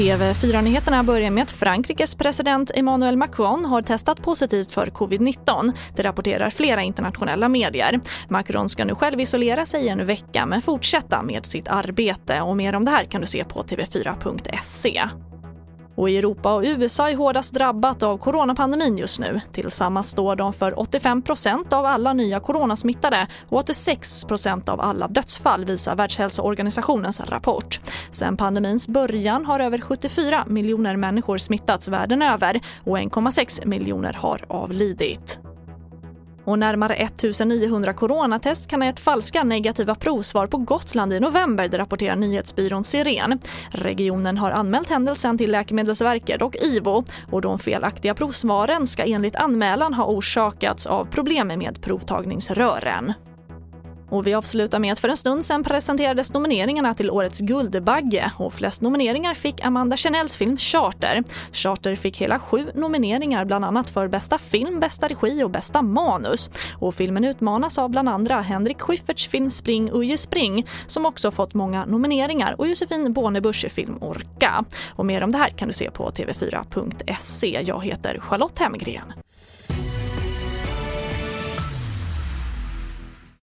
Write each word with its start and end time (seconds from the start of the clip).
TV4-nyheterna 0.00 1.02
börjar 1.02 1.30
med 1.30 1.42
att 1.42 1.50
Frankrikes 1.50 2.14
president 2.14 2.70
Emmanuel 2.74 3.16
Macron 3.16 3.64
har 3.64 3.82
testat 3.82 4.22
positivt 4.22 4.72
för 4.72 4.86
covid-19. 4.86 5.72
Det 5.96 6.02
rapporterar 6.02 6.50
flera 6.50 6.82
internationella 6.82 7.48
medier. 7.48 8.00
Macron 8.28 8.68
ska 8.68 8.84
nu 8.84 8.94
själv 8.94 9.20
isolera 9.20 9.66
sig 9.66 9.88
en 9.88 10.06
vecka 10.06 10.46
men 10.46 10.62
fortsätta 10.62 11.22
med 11.22 11.46
sitt 11.46 11.68
arbete. 11.68 12.40
Och 12.40 12.56
Mer 12.56 12.74
om 12.74 12.84
det 12.84 12.90
här 12.90 13.04
kan 13.04 13.20
du 13.20 13.26
se 13.26 13.44
på 13.44 13.62
tv4.se. 13.62 15.29
Och 15.94 16.10
Europa 16.10 16.54
och 16.54 16.62
USA 16.62 17.10
är 17.10 17.16
hårdast 17.16 17.54
drabbat 17.54 18.02
av 18.02 18.18
coronapandemin 18.18 18.98
just 18.98 19.18
nu. 19.18 19.40
Tillsammans 19.52 20.10
står 20.10 20.36
de 20.36 20.52
för 20.52 20.72
85% 20.72 21.74
av 21.74 21.86
alla 21.86 22.12
nya 22.12 22.40
coronasmittade 22.40 23.26
och 23.48 23.62
86% 23.62 24.70
av 24.70 24.80
alla 24.80 25.08
dödsfall 25.08 25.64
visar 25.64 25.96
Världshälsoorganisationens 25.96 27.20
rapport. 27.20 27.80
Sen 28.12 28.36
pandemins 28.36 28.88
början 28.88 29.44
har 29.44 29.60
över 29.60 29.78
74 29.78 30.44
miljoner 30.46 30.96
människor 30.96 31.38
smittats 31.38 31.88
världen 31.88 32.22
över 32.22 32.60
och 32.84 32.98
1,6 32.98 33.66
miljoner 33.66 34.12
har 34.12 34.44
avlidit. 34.48 35.39
Och 36.50 36.58
närmare 36.58 36.94
1900 36.94 37.92
coronatest 37.92 38.68
kan 38.68 38.80
ha 38.80 38.86
gett 38.86 39.00
falska 39.00 39.44
negativa 39.44 39.94
provsvar 39.94 40.46
på 40.46 40.56
Gotland 40.56 41.12
i 41.12 41.20
november, 41.20 41.68
det 41.68 41.78
rapporterar 41.78 42.16
nyhetsbyrån 42.16 42.84
Siren. 42.84 43.38
Regionen 43.70 44.38
har 44.38 44.50
anmält 44.50 44.90
händelsen 44.90 45.38
till 45.38 45.50
Läkemedelsverket 45.50 46.42
och 46.42 46.56
IVO 46.56 47.04
och 47.30 47.40
de 47.40 47.58
felaktiga 47.58 48.14
provsvaren 48.14 48.86
ska 48.86 49.04
enligt 49.04 49.36
anmälan 49.36 49.94
ha 49.94 50.04
orsakats 50.04 50.86
av 50.86 51.04
problem 51.04 51.48
med 51.48 51.82
provtagningsrören. 51.82 53.12
Och 54.10 54.26
vi 54.26 54.34
avslutar 54.34 54.78
med 54.78 54.92
att 54.92 55.00
för 55.00 55.08
en 55.08 55.16
stund 55.16 55.44
sen 55.44 55.64
presenterades 55.64 56.32
nomineringarna 56.32 56.94
till 56.94 57.10
årets 57.10 57.40
Guldbagge 57.40 58.32
och 58.36 58.52
flest 58.52 58.80
nomineringar 58.80 59.34
fick 59.34 59.64
Amanda 59.64 59.96
Chanels 59.96 60.36
film 60.36 60.56
Charter. 60.56 61.24
Charter 61.52 61.96
fick 61.96 62.20
hela 62.20 62.38
sju 62.38 62.66
nomineringar 62.74 63.44
bland 63.44 63.64
annat 63.64 63.90
för 63.90 64.08
bästa 64.08 64.38
film, 64.38 64.80
bästa 64.80 65.08
regi 65.08 65.44
och 65.44 65.50
bästa 65.50 65.82
manus. 65.82 66.50
Och 66.78 66.94
filmen 66.94 67.24
utmanas 67.24 67.78
av 67.78 67.90
bland 67.90 68.08
andra 68.08 68.40
Henrik 68.40 68.80
Schyfferts 68.80 69.26
film 69.26 69.50
Spring 69.50 69.90
Uje 69.92 70.18
Spring 70.18 70.66
som 70.86 71.06
också 71.06 71.30
fått 71.30 71.54
många 71.54 71.84
nomineringar 71.84 72.54
och 72.58 72.66
Josefin 72.66 73.12
Bornebuschs 73.12 73.72
film 73.72 73.98
Orka. 74.00 74.64
Och 74.88 75.06
mer 75.06 75.22
om 75.22 75.32
det 75.32 75.38
här 75.38 75.50
kan 75.50 75.68
du 75.68 75.74
se 75.74 75.90
på 75.90 76.10
tv4.se. 76.10 77.62
Jag 77.66 77.84
heter 77.84 78.18
Charlotte 78.20 78.58
Hemgren. 78.58 79.12